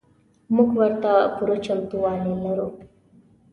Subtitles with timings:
[0.55, 2.67] موږ ورته پوره چمتو والی لرو.